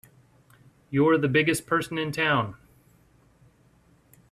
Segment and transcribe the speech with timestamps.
[0.89, 2.55] You're the biggest person in town!